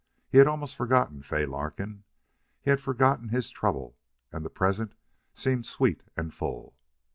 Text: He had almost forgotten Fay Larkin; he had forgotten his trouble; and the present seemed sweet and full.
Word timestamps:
He 0.31 0.39
had 0.39 0.47
almost 0.47 0.75
forgotten 0.75 1.21
Fay 1.21 1.45
Larkin; 1.45 2.05
he 2.59 2.71
had 2.71 2.81
forgotten 2.81 3.29
his 3.29 3.51
trouble; 3.51 3.95
and 4.31 4.43
the 4.43 4.49
present 4.49 4.95
seemed 5.31 5.67
sweet 5.67 6.01
and 6.17 6.33
full. 6.33 6.73